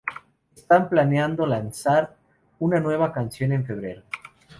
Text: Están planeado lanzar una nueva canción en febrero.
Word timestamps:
Están 0.55 0.89
planeado 0.89 1.45
lanzar 1.45 2.17
una 2.57 2.79
nueva 2.79 3.13
canción 3.13 3.51
en 3.51 3.67
febrero. 3.67 4.01